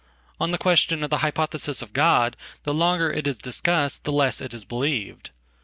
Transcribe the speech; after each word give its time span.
On 0.39 0.49
the 0.49 0.57
question 0.57 1.03
of 1.03 1.11
the 1.11 1.19
hypothesis 1.19 1.83
of 1.83 1.93
God 1.93 2.35
the 2.63 2.73
longer 2.73 3.13
itis 3.13 3.37
discussed 3.37 4.03
the 4.03 4.11
less 4.11 4.41
it 4.41 4.51
is 4.51 4.65
believed. 4.65 5.29